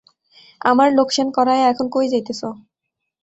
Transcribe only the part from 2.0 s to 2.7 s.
যাইতাছো?